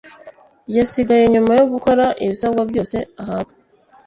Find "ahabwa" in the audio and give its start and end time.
3.21-3.53